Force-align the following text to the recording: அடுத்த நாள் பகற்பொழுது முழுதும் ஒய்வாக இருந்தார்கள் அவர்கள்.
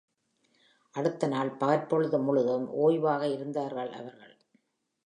அடுத்த 0.95 1.27
நாள் 1.27 1.57
பகற்பொழுது 1.57 2.19
முழுதும் 2.19 2.67
ஒய்வாக 2.73 3.31
இருந்தார்கள் 3.31 3.91
அவர்கள். 3.91 4.35